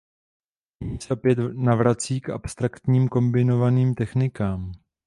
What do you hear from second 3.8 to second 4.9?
technikám.